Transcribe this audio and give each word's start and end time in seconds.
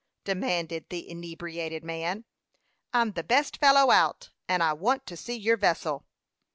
demanded 0.23 0.89
the 0.89 1.07
inebriated 1.07 1.83
man. 1.83 2.25
"I'm 2.91 3.11
the 3.11 3.21
best 3.23 3.57
fellow 3.57 3.91
out; 3.91 4.31
and 4.47 4.63
I 4.63 4.73
want 4.73 5.05
to 5.05 5.15
see 5.15 5.35
your 5.35 5.57
vessel." 5.57 6.07